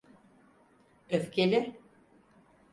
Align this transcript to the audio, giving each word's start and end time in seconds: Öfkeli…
Öfkeli… 1.09 1.77